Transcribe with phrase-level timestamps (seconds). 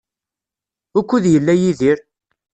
[0.93, 1.97] Wukud yella Yidir?